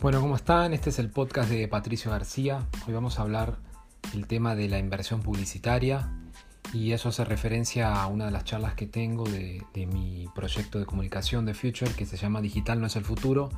Bueno, 0.00 0.22
¿cómo 0.22 0.34
están? 0.34 0.72
Este 0.72 0.88
es 0.88 0.98
el 0.98 1.10
podcast 1.10 1.50
de 1.50 1.68
Patricio 1.68 2.10
García. 2.10 2.66
Hoy 2.86 2.94
vamos 2.94 3.18
a 3.18 3.22
hablar 3.22 3.58
del 4.14 4.26
tema 4.26 4.54
de 4.54 4.66
la 4.66 4.78
inversión 4.78 5.20
publicitaria 5.20 6.08
y 6.72 6.92
eso 6.92 7.10
hace 7.10 7.22
referencia 7.22 7.92
a 7.92 8.06
una 8.06 8.24
de 8.24 8.30
las 8.30 8.44
charlas 8.44 8.72
que 8.72 8.86
tengo 8.86 9.24
de, 9.24 9.62
mi 9.74 10.26
proyecto 10.34 10.78
de 10.78 10.86
comunicación 10.86 11.44
de 11.44 11.52
Future 11.52 11.92
que 11.92 12.06
se 12.06 12.16
llama 12.16 12.40
Digital 12.40 12.80
no 12.80 12.86
es 12.86 12.96
el 12.96 13.04
futuro. 13.04 13.50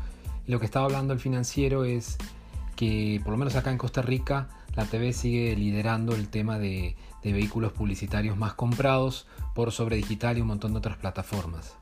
Y 0.44 0.50
lo 0.50 0.58
que 0.58 0.66
estaba 0.66 0.86
hablando 0.86 1.12
el 1.14 1.20
financiero 1.20 1.84
es 1.84 2.18
que 2.74 3.20
por 3.22 3.30
lo 3.30 3.38
menos 3.38 3.54
acá 3.54 3.70
en 3.70 3.78
Costa 3.78 4.02
Rica 4.02 4.48
la 4.74 4.84
TV 4.86 5.12
sigue 5.12 5.54
liderando 5.54 6.16
el 6.16 6.28
tema 6.28 6.58
de, 6.58 6.96
de 7.22 7.32
vehículos 7.32 7.70
publicitarios 7.70 8.36
más 8.36 8.54
comprados 8.54 9.28
por 9.54 9.70
sobre 9.70 9.94
digital 9.94 10.38
y 10.38 10.40
un 10.40 10.48
montón 10.48 10.72
de 10.72 10.78
otras 10.78 10.96
plataformas. 10.96 11.76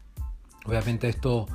Obviamente 0.67 1.09
esto 1.09 1.47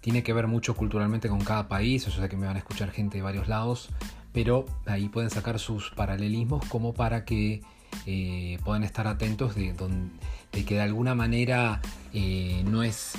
tiene 0.00 0.22
que 0.22 0.32
ver 0.32 0.46
mucho 0.46 0.74
culturalmente 0.74 1.28
con 1.28 1.40
cada 1.40 1.68
país, 1.68 2.06
yo 2.06 2.10
sé 2.10 2.28
que 2.28 2.36
me 2.36 2.46
van 2.46 2.56
a 2.56 2.60
escuchar 2.60 2.90
gente 2.90 3.18
de 3.18 3.22
varios 3.22 3.48
lados, 3.48 3.90
pero 4.32 4.66
ahí 4.86 5.08
pueden 5.08 5.30
sacar 5.30 5.58
sus 5.58 5.90
paralelismos 5.90 6.64
como 6.66 6.94
para 6.94 7.24
que 7.24 7.62
eh, 8.06 8.58
puedan 8.64 8.84
estar 8.84 9.06
atentos 9.06 9.54
de, 9.54 9.74
que 10.52 10.74
de 10.74 10.80
alguna 10.80 11.14
manera 11.14 11.80
eh, 12.12 12.62
no 12.66 12.82
es 12.82 13.14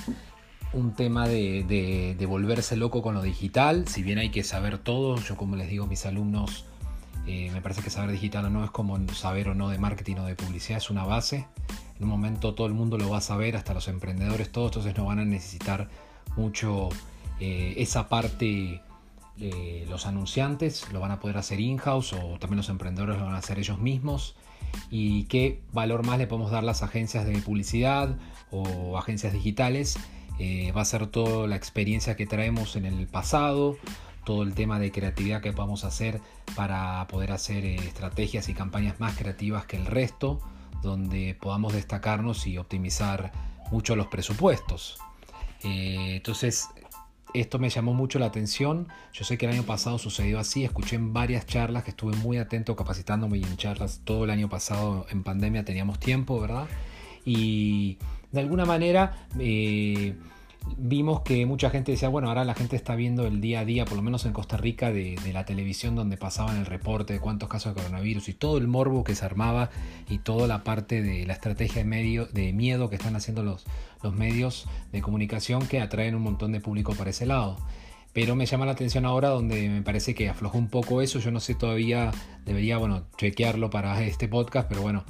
un 0.72 0.94
tema 0.94 1.28
de, 1.28 2.26
volverse 2.28 2.76
loco 2.76 3.02
con 3.02 3.16
lo 3.16 3.22
digital, 3.22 3.88
si 3.88 4.04
bien 4.04 4.20
hay 4.20 4.30
que 4.30 4.44
saber 4.44 4.78
todo, 4.78 5.18
yo 5.18 5.36
como 5.36 5.56
les 5.56 5.70
digo 5.70 5.86
a 5.86 5.88
mis 5.88 6.06
alumnos, 6.06 6.66
eh, 7.28 7.50
me 7.52 7.62
parece 7.62 7.82
que 7.82 7.90
saber 7.90 8.12
digital 8.12 8.46
o 8.46 8.50
no 8.50 8.64
es 8.64 8.72
como 8.72 8.98
saber 9.14 9.50
o 9.50 9.56
no 9.56 9.70
de 9.70 9.78
marketing 9.78 10.18
o 10.18 10.26
de 10.26 10.36
publicidad, 10.36 10.78
es 10.78 10.90
una 10.90 11.04
base. 11.04 11.48
En 11.98 12.04
un 12.04 12.10
momento 12.10 12.56
todo 12.56 12.66
el 12.66 12.74
mundo 12.74 12.98
lo 12.98 13.10
va 13.10 13.18
a 13.18 13.22
saber, 13.22 13.56
hasta 13.58 13.74
los 13.74 13.88
emprendedores 13.88 14.52
todos, 14.52 14.72
entonces 14.72 14.98
no 14.98 15.06
van 15.06 15.20
a 15.20 15.26
necesitar 15.26 15.90
mucho 16.36 16.90
eh, 17.40 17.76
esa 17.78 18.10
parte 18.10 18.82
los 19.88 20.06
anunciantes, 20.06 20.92
lo 20.92 21.00
van 21.00 21.12
a 21.12 21.22
poder 21.22 21.38
hacer 21.38 21.62
in-house 21.62 22.12
o 22.12 22.38
también 22.40 22.58
los 22.58 22.68
emprendedores 22.68 23.18
lo 23.18 23.24
van 23.24 23.36
a 23.36 23.38
hacer 23.38 23.58
ellos 23.58 23.80
mismos. 23.80 24.36
Y 24.92 25.24
qué 25.26 25.62
valor 25.72 26.06
más 26.06 26.18
le 26.18 26.28
podemos 26.28 26.52
dar 26.52 26.64
las 26.64 26.84
agencias 26.84 27.26
de 27.26 27.38
publicidad 27.40 28.18
o 28.52 28.98
agencias 28.98 29.34
digitales. 29.34 29.98
Eh, 30.40 30.72
va 30.72 30.82
a 30.82 30.86
ser 30.86 31.08
toda 31.08 31.48
la 31.48 31.56
experiencia 31.56 32.16
que 32.16 32.26
traemos 32.26 32.76
en 32.76 32.86
el 32.86 33.08
pasado, 33.08 33.78
todo 34.24 34.44
el 34.44 34.54
tema 34.54 34.80
de 34.80 34.92
creatividad 34.92 35.42
que 35.42 35.52
podamos 35.52 35.84
hacer 35.84 36.22
para 36.56 37.06
poder 37.08 37.32
hacer 37.32 37.66
eh, 37.66 37.76
estrategias 37.76 38.48
y 38.48 38.54
campañas 38.54 39.00
más 39.00 39.18
creativas 39.18 39.66
que 39.66 39.76
el 39.76 39.86
resto, 39.86 40.40
donde 40.82 41.36
podamos 41.40 41.74
destacarnos 41.74 42.48
y 42.48 42.58
optimizar 42.58 43.32
mucho 43.72 43.96
los 43.96 44.08
presupuestos. 44.08 44.98
Eh, 45.64 46.16
entonces, 46.18 46.70
esto 47.34 47.60
me 47.60 47.70
llamó 47.70 47.94
mucho 47.94 48.20
la 48.20 48.28
atención. 48.28 48.88
Yo 49.14 49.26
sé 49.26 49.38
que 49.38 49.46
el 49.46 49.54
año 49.54 49.64
pasado 49.64 49.98
sucedió 49.98 50.40
así. 50.40 50.64
Escuché 50.64 50.96
en 50.96 51.14
varias 51.14 51.46
charlas 51.46 51.84
que 51.84 51.92
estuve 51.92 52.16
muy 52.18 52.38
atento 52.38 52.76
capacitándome 52.76 53.38
y 53.38 53.44
en 53.44 53.58
charlas 53.58 54.02
todo 54.04 54.24
el 54.24 54.30
año 54.30 54.50
pasado 54.50 55.06
en 55.10 55.24
pandemia 55.24 55.66
teníamos 55.66 56.00
tiempo, 56.00 56.40
¿verdad? 56.40 56.68
Y 57.26 57.98
de 58.32 58.40
alguna 58.40 58.66
manera... 58.66 59.28
Eh, 59.40 60.16
vimos 60.78 61.22
que 61.22 61.46
mucha 61.46 61.70
gente 61.70 61.92
decía, 61.92 62.10
bueno, 62.10 62.30
ahora 62.30 62.46
la 62.46 62.54
gente 62.54 62.76
está 62.76 62.96
viendo 62.96 63.26
el 63.26 63.42
día 63.42 63.62
a 63.62 63.66
día, 63.66 63.86
por 63.86 63.96
lo 63.96 64.02
menos 64.02 64.26
en 64.26 64.34
Costa 64.34 64.58
Rica, 64.58 64.92
de, 64.92 65.18
la 65.34 65.46
televisión 65.46 65.96
donde 65.96 66.18
pasaban 66.18 66.58
el 66.58 66.66
reporte 66.66 67.14
de 67.14 67.20
cuántos 67.20 67.50
casos 67.50 67.76
de 67.76 67.82
coronavirus 67.82 68.30
y 68.30 68.34
todo 68.34 68.58
el 68.58 68.68
morbo 68.68 69.04
que 69.04 69.16
se 69.16 69.26
armaba 69.26 69.70
y 70.10 70.20
toda 70.20 70.48
la 70.48 70.64
parte 70.64 71.02
de 71.02 71.26
la 71.26 71.34
estrategia 71.34 71.84
de, 71.84 71.86
medio, 71.86 72.26
de 72.28 72.54
miedo 72.54 72.90
que 72.90 72.96
están 72.96 73.16
haciendo 73.16 73.44
los, 73.44 73.66
los 74.02 74.14
medios 74.14 74.68
de 74.92 75.02
comunicación 75.02 75.68
que 75.68 75.82
atraen 75.82 76.16
un 76.16 76.24
montón 76.24 76.52
de 76.52 76.62
público 76.62 76.94
para 76.96 77.10
ese 77.10 77.26
lado. 77.26 77.58
Pero 78.12 78.36
me 78.36 78.46
llama 78.46 78.66
la 78.66 78.72
atención 78.72 79.06
ahora 79.06 79.30
donde 79.30 79.70
me 79.70 79.82
parece 79.84 80.16
que 80.16 80.30
aflojó 80.30 80.58
un 80.58 80.68
poco 80.68 81.02
eso. 81.02 81.20
Yo 81.20 81.30
no 81.30 81.40
sé 81.40 81.54
todavía, 81.54 82.12
debería, 82.44 82.78
bueno, 82.78 83.04
chequearlo 83.18 83.70
para 83.70 84.02
este 84.02 84.28
podcast, 84.28 84.68
pero 84.68 84.82
bueno, 84.82 85.04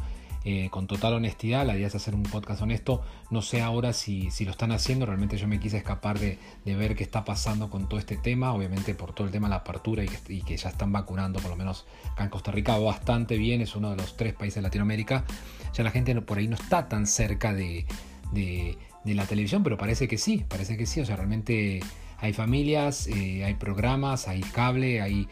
eh, 0.46 0.70
con 0.72 0.88
total 0.88 1.16
honestidad, 1.16 1.66
la 1.66 1.76
idea 1.76 1.88
es 1.88 1.96
hacer 1.96 2.16
un 2.16 2.24
podcast 2.24 2.62
honesto, 2.62 3.02
no 3.30 3.42
sé 3.42 3.62
ahora 3.62 3.92
si, 3.92 4.32
si 4.32 4.46
lo 4.46 4.52
están 4.52 4.72
haciendo, 4.72 5.06
realmente 5.06 5.38
yo 5.38 5.50
me 5.50 5.60
quise 5.60 5.78
escapar 5.78 6.18
de, 6.18 6.40
ver 6.64 6.96
qué 6.96 7.04
está 7.04 7.26
pasando 7.26 7.70
con 7.70 7.90
todo 7.90 8.00
este 8.00 8.16
tema, 8.16 8.54
obviamente 8.54 8.96
por 8.96 9.14
todo 9.14 9.28
el 9.28 9.34
tema 9.34 9.48
de 9.48 9.52
la 9.52 9.58
apertura 9.58 10.04
y 10.04 10.42
que, 10.42 10.56
ya 10.56 10.70
están 10.70 10.94
vacunando, 10.94 11.40
por 11.40 11.52
lo 11.52 11.58
menos 11.58 11.86
acá 12.14 12.24
en 12.24 12.30
Costa 12.30 12.52
Rica 12.52 12.78
bastante 12.78 13.38
bien, 13.38 13.60
es 13.60 13.76
uno 13.76 13.92
de 13.92 13.98
los 13.98 14.16
tres 14.16 14.34
países 14.34 14.56
de 14.56 14.62
Latinoamérica, 14.62 15.26
ya 15.74 15.84
la 15.84 15.92
gente 15.92 16.16
por 16.22 16.38
ahí 16.38 16.48
no 16.48 16.56
está 16.56 16.88
tan 16.88 17.06
cerca 17.06 17.54
de, 17.54 17.86
de, 18.32 18.78
la 19.04 19.26
televisión, 19.26 19.62
pero 19.64 19.78
parece 19.78 20.08
que 20.08 20.18
sí, 20.18 20.46
parece 20.48 20.78
que 20.78 20.86
sí, 20.86 21.02
o 21.02 21.06
sea, 21.06 21.18
realmente 21.18 21.82
hay 22.22 22.34
familias, 22.34 23.08
eh, 23.08 23.44
hay 23.46 23.54
programas, 23.56 24.28
hay 24.28 24.42
cable, 24.42 25.02
hay 25.02 25.28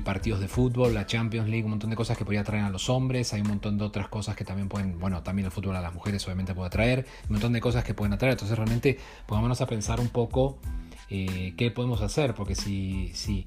partidos 0.00 0.40
de 0.40 0.48
fútbol, 0.48 0.94
la 0.94 1.06
Champions 1.06 1.48
League, 1.48 1.64
un 1.64 1.70
montón 1.70 1.90
de 1.90 1.96
cosas 1.96 2.16
que 2.16 2.24
podría 2.24 2.40
atraer 2.40 2.64
a 2.64 2.70
los 2.70 2.88
hombres, 2.88 3.32
hay 3.32 3.42
un 3.42 3.48
montón 3.48 3.78
de 3.78 3.84
otras 3.84 4.08
cosas 4.08 4.36
que 4.36 4.44
también 4.44 4.68
pueden, 4.68 4.98
bueno, 4.98 5.22
también 5.22 5.46
el 5.46 5.52
fútbol 5.52 5.76
a 5.76 5.80
las 5.80 5.94
mujeres 5.94 6.24
obviamente 6.26 6.54
puede 6.54 6.68
atraer, 6.68 7.06
un 7.24 7.32
montón 7.32 7.52
de 7.52 7.60
cosas 7.60 7.84
que 7.84 7.94
pueden 7.94 8.12
atraer, 8.12 8.32
entonces 8.32 8.56
realmente 8.56 8.98
pongámonos 9.26 9.60
a 9.60 9.66
pensar 9.66 10.00
un 10.00 10.08
poco 10.08 10.58
eh, 11.10 11.54
qué 11.56 11.70
podemos 11.70 12.00
hacer, 12.00 12.34
porque 12.34 12.54
si, 12.54 13.10
si 13.14 13.46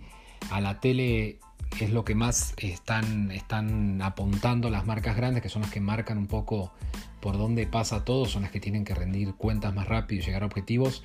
a 0.51 0.61
la 0.61 0.79
tele 0.79 1.39
es 1.79 1.89
lo 1.89 2.03
que 2.05 2.13
más 2.13 2.53
están, 2.57 3.31
están 3.31 4.01
apuntando 4.01 4.69
las 4.69 4.85
marcas 4.85 5.15
grandes, 5.15 5.41
que 5.41 5.49
son 5.49 5.63
las 5.63 5.71
que 5.71 5.79
marcan 5.79 6.17
un 6.17 6.27
poco 6.27 6.71
por 7.19 7.37
dónde 7.37 7.65
pasa 7.65 8.03
todo, 8.03 8.25
son 8.25 8.43
las 8.43 8.51
que 8.51 8.59
tienen 8.59 8.83
que 8.83 8.93
rendir 8.93 9.33
cuentas 9.35 9.73
más 9.73 9.87
rápido 9.87 10.21
y 10.21 10.25
llegar 10.25 10.43
a 10.43 10.45
objetivos 10.45 11.03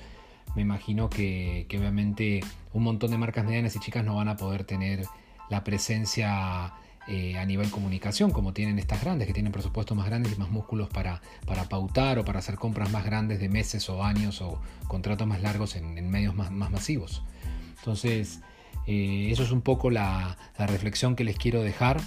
me 0.55 0.61
imagino 0.61 1.09
que, 1.09 1.67
obviamente 1.77 2.41
un 2.73 2.83
montón 2.83 3.11
de 3.11 3.17
marcas 3.17 3.45
medianas 3.45 3.75
y 3.75 3.79
chicas 3.79 4.03
no 4.03 4.15
van 4.15 4.27
a 4.27 4.35
poder 4.35 4.63
tener 4.63 5.05
la 5.49 5.63
presencia 5.63 6.73
eh, 7.07 7.37
a 7.37 7.45
nivel 7.45 7.71
comunicación 7.71 8.29
como 8.31 8.53
tienen 8.53 8.77
estas 8.77 9.01
grandes, 9.01 9.27
que 9.27 9.33
tienen 9.33 9.51
presupuestos 9.51 9.97
más 9.97 10.05
grandes 10.05 10.33
y 10.33 10.35
más 10.35 10.49
músculos 10.49 10.89
para, 10.89 11.21
para 11.47 11.63
pautar 11.63 12.19
o 12.19 12.25
para 12.25 12.39
hacer 12.39 12.55
compras 12.55 12.91
más 12.91 13.03
grandes 13.03 13.39
de 13.39 13.49
meses 13.49 13.89
o 13.89 14.03
años 14.03 14.41
o 14.41 14.61
contratos 14.87 15.27
más 15.27 15.41
largos 15.41 15.75
en, 15.75 16.09
medios 16.09 16.35
más, 16.35 16.51
masivos. 16.51 17.23
Entonces, 17.79 18.41
eh, 18.85 19.29
eso 19.31 19.43
es 19.43 19.51
un 19.51 19.61
poco 19.61 19.89
la, 19.89 20.37
reflexión 20.57 21.15
que 21.15 21.23
les 21.23 21.37
quiero 21.37 21.63
dejar. 21.63 21.99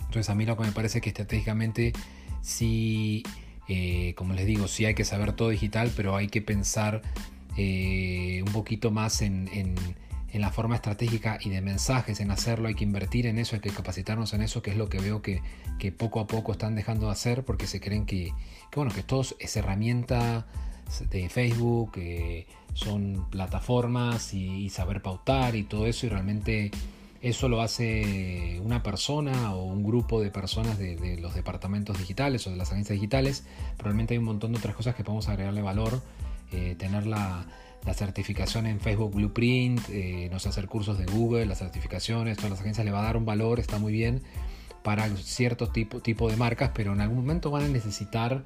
Entonces, 0.00 0.28
a 0.28 0.34
mí 0.34 0.44
lo 0.44 0.56
que 0.56 0.64
me 0.64 0.72
parece 0.72 1.00
que 1.00 1.08
estratégicamente 1.08 1.92
sí, 2.42 3.22
eh, 3.68 4.14
como 4.16 4.34
les 4.34 4.46
digo, 4.46 4.68
sí 4.68 4.84
hay 4.84 4.94
que 4.94 5.04
saber 5.04 5.32
todo 5.32 5.48
digital, 5.48 5.90
pero 5.96 6.16
hay 6.16 6.28
que 6.28 6.42
pensar 6.42 7.00
eh, 7.56 8.42
un 8.44 8.52
poquito 8.52 8.90
más 8.90 9.22
en, 9.22 9.48
la 10.32 10.50
forma 10.50 10.74
estratégica 10.74 11.38
y 11.40 11.50
de 11.50 11.60
mensajes, 11.60 12.18
en 12.18 12.32
hacerlo, 12.32 12.66
hay 12.66 12.74
que 12.74 12.82
invertir 12.82 13.26
en 13.26 13.38
eso, 13.38 13.54
hay 13.54 13.60
que 13.60 13.70
capacitarnos 13.70 14.34
en 14.34 14.42
eso, 14.42 14.62
que 14.62 14.72
es 14.72 14.76
lo 14.76 14.88
que 14.88 14.98
veo 14.98 15.22
que, 15.22 15.40
poco 15.96 16.18
a 16.18 16.26
poco 16.26 16.50
están 16.52 16.74
dejando 16.74 17.06
de 17.06 17.12
hacer 17.12 17.44
porque 17.44 17.68
se 17.68 17.80
creen 17.80 18.04
que, 18.04 18.32
bueno, 18.74 18.90
que 18.90 19.04
todo 19.04 19.22
es 19.38 19.56
herramienta 19.56 20.46
de 21.10 21.28
Facebook, 21.28 21.92
que 21.92 22.48
son 22.72 23.26
plataformas 23.30 24.34
y, 24.34 24.68
saber 24.70 25.02
pautar 25.02 25.54
y 25.54 25.62
todo 25.62 25.86
eso 25.86 26.06
y 26.06 26.08
realmente 26.08 26.72
eso 27.22 27.48
lo 27.48 27.62
hace 27.62 28.60
una 28.62 28.82
persona 28.82 29.54
o 29.54 29.64
un 29.64 29.84
grupo 29.84 30.20
de 30.20 30.30
personas 30.30 30.78
de, 30.78 30.96
de, 30.96 31.16
los 31.18 31.34
departamentos 31.34 31.96
digitales 31.96 32.44
o 32.48 32.50
de 32.50 32.56
las 32.56 32.72
agencias 32.72 32.96
digitales. 32.96 33.44
Probablemente 33.76 34.14
hay 34.14 34.18
un 34.18 34.24
montón 34.24 34.50
de 34.50 34.58
otras 34.58 34.74
cosas 34.74 34.96
que 34.96 35.04
podemos 35.04 35.28
agregarle 35.28 35.62
valor 35.62 36.02
eh, 36.52 36.74
tener 36.78 37.06
la, 37.06 37.46
certificación 37.92 38.66
en 38.66 38.80
Facebook 38.80 39.14
Blueprint, 39.14 39.78
eh, 39.90 40.28
no 40.30 40.38
hacer 40.38 40.66
cursos 40.68 40.96
de 40.96 41.04
Google, 41.04 41.44
las 41.44 41.58
certificaciones, 41.58 42.38
todas 42.38 42.52
las 42.52 42.60
agencias 42.60 42.84
le 42.86 42.90
va 42.90 43.00
a 43.00 43.02
dar 43.02 43.18
un 43.18 43.26
valor, 43.26 43.60
está 43.60 43.78
muy 43.78 43.92
bien 43.92 44.22
para 44.84 45.08
cierto 45.16 45.68
tipo, 45.68 46.00
tipo 46.00 46.30
de 46.30 46.36
marcas, 46.36 46.70
pero 46.74 46.92
en 46.92 47.00
algún 47.00 47.18
momento 47.18 47.50
van 47.50 47.64
a 47.64 47.68
necesitar 47.68 48.44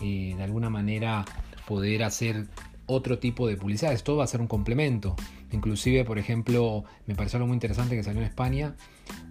eh, 0.00 0.34
de 0.36 0.42
alguna 0.42 0.70
manera 0.70 1.24
poder 1.66 2.04
hacer 2.04 2.46
otro 2.86 3.18
tipo 3.18 3.48
de 3.48 3.56
publicidad. 3.56 3.92
Esto 3.92 4.16
va 4.16 4.24
a 4.24 4.26
ser 4.28 4.40
un 4.40 4.46
complemento. 4.46 5.16
Inclusive, 5.52 6.04
por 6.04 6.18
ejemplo, 6.18 6.84
me 7.06 7.14
pareció 7.14 7.38
algo 7.38 7.48
muy 7.48 7.54
interesante 7.54 7.96
que 7.96 8.02
salió 8.02 8.20
en 8.20 8.26
España, 8.26 8.76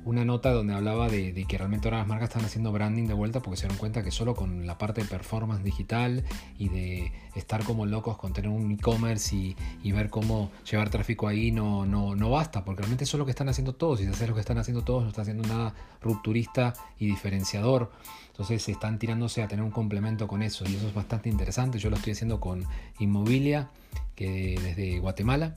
una 0.04 0.25
nota 0.25 0.51
donde 0.51 0.74
hablaba 0.74 1.07
de, 1.07 1.45
que 1.48 1.57
realmente 1.57 1.88
ahora 1.88 2.00
las 2.00 2.07
marcas 2.07 2.30
están 2.30 2.44
haciendo 2.44 2.71
branding 2.71 3.07
de 3.07 3.13
vuelta 3.13 3.42
porque 3.42 3.57
se 3.57 3.63
dieron 3.63 3.77
cuenta 3.77 4.04
que 4.04 4.12
solo 4.12 4.36
con 4.36 4.68
la 4.68 4.77
parte 4.77 5.01
de 5.01 5.07
performance 5.07 5.63
digital 5.63 6.24
y 6.57 6.69
de 6.69 7.12
estar 7.36 7.63
como 7.63 7.86
locos 7.86 8.18
con 8.18 8.33
tener 8.33 8.50
un 8.50 8.71
e-commerce 8.71 9.36
y, 9.36 9.92
ver 9.92 10.10
cómo 10.10 10.51
llevar 10.69 10.89
tráfico 10.89 11.27
ahí 11.27 11.51
no, 11.51 11.86
no, 11.86 12.16
no 12.16 12.30
basta, 12.30 12.63
porque 12.63 12.81
realmente 12.81 13.04
eso 13.04 13.18
es 13.18 13.19
lo 13.19 13.25
que 13.25 13.31
están 13.31 13.50
haciendo 13.50 13.74
todos 13.74 14.00
y 14.01 14.04
si 14.04 14.10
haces 14.10 14.30
lo 14.30 14.36
que 14.36 14.42
están 14.42 14.57
haciendo 14.57 14.83
todos 14.83 15.04
no 15.04 15.10
está 15.10 15.24
haciendo 15.24 15.48
nada 15.48 15.74
rupturista 16.01 16.74
y 17.00 17.07
diferenciador. 17.07 17.92
Entonces 18.31 18.63
se 18.63 18.71
están 18.71 19.00
tirándose 19.00 19.44
a 19.44 19.48
tener 19.48 19.66
un 19.66 19.71
complemento 19.71 20.27
con 20.27 20.42
eso 20.42 20.63
y 20.69 20.75
eso 20.75 20.88
es 20.88 20.94
bastante 20.94 21.27
interesante. 21.27 21.80
Yo 21.80 21.89
lo 21.89 21.98
estoy 21.98 22.13
haciendo 22.13 22.39
con 22.39 22.66
Inmobilia, 23.00 23.69
que 24.16 24.57
desde 24.62 25.00
Guatemala 25.00 25.56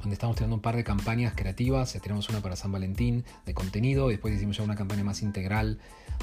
donde 0.00 0.14
estamos 0.14 0.36
teniendo 0.36 0.56
un 0.56 0.62
par 0.62 0.76
de 0.76 0.84
campañas 0.84 1.34
creativas. 1.36 1.92
Tenemos 2.02 2.28
una 2.28 2.40
para 2.40 2.56
San 2.56 2.72
Valentín 2.72 3.24
de 3.46 3.54
contenido, 3.54 4.08
después 4.08 4.34
hicimos 4.34 4.56
ya 4.56 4.64
una 4.64 4.76
campaña 4.76 5.04
más 5.04 5.22
integral, 5.22 5.78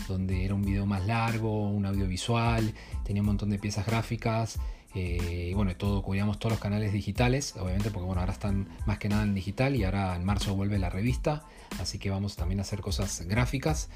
donde 0.07 0.45
era 0.45 0.53
un 0.53 0.63
video 0.63 0.85
más 0.85 1.05
largo, 1.05 1.69
un 1.69 1.85
audiovisual, 1.85 2.73
tenía 3.03 3.21
un 3.21 3.27
montón 3.27 3.49
de 3.49 3.59
piezas 3.59 3.85
gráficas 3.85 4.59
y 4.93 5.53
bueno, 5.53 5.75
todo, 5.75 6.01
cuidamos 6.01 6.39
todos 6.39 6.53
los 6.53 6.59
canales 6.59 6.91
digitales, 6.91 7.55
obviamente, 7.55 7.91
porque 7.91 8.05
bueno, 8.05 8.21
ahora 8.21 8.33
están 8.33 8.67
más 8.85 8.97
que 8.97 9.09
nada 9.09 9.23
en 9.23 9.35
digital 9.35 9.75
y 9.75 9.83
ahora 9.83 10.15
en 10.15 10.25
marzo 10.25 10.55
vuelve 10.55 10.79
la 10.79 10.89
revista, 10.89 11.43
así 11.79 11.99
que 11.99 12.09
vamos 12.09 12.35
también 12.35 12.59
a 12.59 12.61
hacer 12.63 12.81
cosas 12.81 13.21
gráficas 13.27 13.89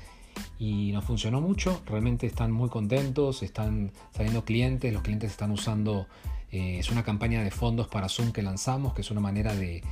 y 0.60 0.92
nos 0.92 1.04
funcionó 1.04 1.42
mucho, 1.42 1.82
realmente 1.86 2.28
están 2.28 2.52
muy 2.52 2.70
contentos, 2.70 3.42
están 3.42 3.92
saliendo 4.16 4.46
clientes, 4.46 4.94
los 4.94 5.02
clientes 5.02 5.32
están 5.32 5.52
usando, 5.52 6.08
eh, 6.52 6.78
es 6.80 6.92
una 6.92 7.04
campaña 7.04 7.44
de 7.44 7.52
fondos 7.52 7.88
para 7.88 8.10
Zoom 8.10 8.32
que 8.32 8.42
lanzamos, 8.42 8.94
que 8.94 9.02
es 9.02 9.12
una 9.12 9.22
manera 9.22 9.56
de, 9.56 9.84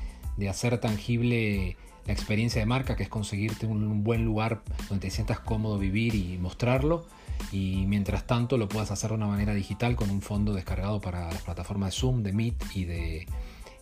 hacer 0.50 0.78
tangible 0.80 1.76
la 2.06 2.14
experiencia 2.14 2.62
de 2.62 2.66
marca, 2.66 2.96
que 2.96 3.04
es 3.04 3.10
conseguirte 3.10 3.66
un, 3.66 4.04
buen 4.04 4.24
lugar 4.26 4.62
donde 4.88 5.08
te 5.08 5.12
sientas 5.12 5.40
cómodo 5.40 5.78
vivir 5.78 6.16
y 6.16 6.38
mostrarlo. 6.38 7.06
Y 7.52 7.86
mientras 7.88 8.28
tanto 8.28 8.58
lo 8.58 8.68
puedas 8.68 8.92
hacer 8.92 9.10
de 9.10 9.16
una 9.16 9.28
manera 9.28 9.54
digital 9.54 9.96
con 9.96 10.10
un 10.10 10.22
fondo 10.22 10.54
descargado 10.54 11.00
para 11.02 11.28
las 11.28 11.42
plataformas 11.42 11.94
de 11.94 12.00
Zoom, 12.00 12.24
de 12.24 12.34
Meet 12.34 12.64
y 12.76 12.84
de, 12.86 13.28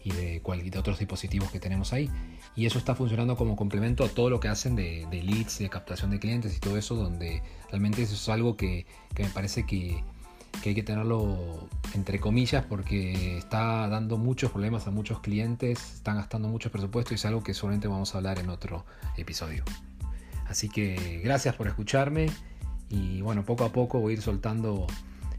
y 0.03 0.11
de, 0.11 0.41
de 0.71 0.79
otros 0.79 0.99
dispositivos 0.99 1.51
que 1.51 1.59
tenemos 1.59 1.93
ahí. 1.93 2.09
Y 2.55 2.65
eso 2.65 2.79
está 2.79 2.95
funcionando 2.95 3.35
como 3.35 3.55
complemento 3.55 4.03
a 4.03 4.09
todo 4.09 4.29
lo 4.29 4.39
que 4.39 4.47
hacen 4.47 4.75
de, 4.75 5.05
leads, 5.11 5.59
de 5.59 5.69
captación 5.69 6.11
de 6.11 6.19
clientes 6.19 6.55
y 6.55 6.59
todo 6.59 6.77
eso, 6.77 6.95
donde 6.95 7.43
realmente 7.69 8.01
eso 8.01 8.15
es 8.15 8.29
algo 8.29 8.55
que, 8.55 8.85
me 9.17 9.29
parece 9.29 9.65
que, 9.65 10.03
hay 10.65 10.75
que 10.75 10.83
tenerlo 10.83 11.67
entre 11.93 12.19
comillas 12.19 12.65
porque 12.65 13.37
está 13.37 13.87
dando 13.87 14.17
muchos 14.17 14.51
problemas 14.51 14.87
a 14.87 14.91
muchos 14.91 15.19
clientes, 15.21 15.95
están 15.95 16.17
gastando 16.17 16.47
mucho 16.47 16.71
presupuesto 16.71 17.13
y 17.13 17.15
es 17.15 17.25
algo 17.25 17.43
que 17.43 17.53
seguramente 17.53 17.87
vamos 17.87 18.13
a 18.13 18.17
hablar 18.17 18.39
en 18.39 18.49
otro 18.49 18.85
episodio. 19.15 19.63
Así 20.47 20.69
que 20.69 21.21
gracias 21.23 21.55
por 21.55 21.67
escucharme 21.67 22.27
y 22.89 23.21
bueno, 23.21 23.43
poco 23.43 23.65
a 23.65 23.71
poco 23.71 23.99
voy 23.99 24.13
a 24.13 24.17
ir 24.17 24.21
soltando 24.21 24.87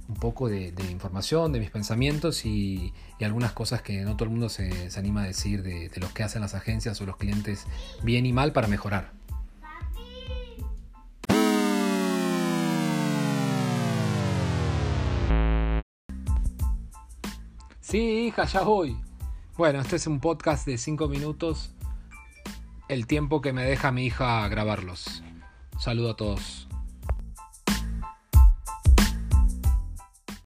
un 0.08 0.14
poco 0.14 0.48
de, 0.48 0.72
información, 0.90 1.52
de 1.52 1.60
mis 1.60 1.70
pensamientos 1.70 2.46
y, 2.46 2.92
algunas 3.20 3.52
cosas 3.52 3.82
que 3.82 4.00
no 4.02 4.16
todo 4.16 4.24
el 4.24 4.30
mundo 4.30 4.48
se, 4.48 4.88
anima 4.96 5.22
a 5.22 5.26
decir 5.26 5.62
de, 5.62 5.88
de, 5.88 6.00
los 6.00 6.12
que 6.12 6.22
hacen 6.22 6.40
las 6.40 6.54
agencias 6.54 7.00
o 7.00 7.06
los 7.06 7.16
clientes 7.16 7.66
bien 8.02 8.24
y 8.24 8.32
mal 8.32 8.52
para 8.52 8.68
mejorar. 8.68 9.12
Sí, 17.88 18.26
hija, 18.26 18.44
ya 18.44 18.60
voy. 18.60 18.98
Bueno, 19.56 19.80
este 19.80 19.96
es 19.96 20.06
un 20.06 20.20
podcast 20.20 20.66
de 20.66 20.76
5 20.76 21.08
minutos, 21.08 21.70
el 22.86 23.06
tiempo 23.06 23.40
que 23.40 23.54
me 23.54 23.64
deja 23.64 23.92
mi 23.92 24.04
hija 24.04 24.46
grabarlos. 24.48 25.22
Saludo 25.78 26.10
a 26.10 26.16
todos. 26.16 26.67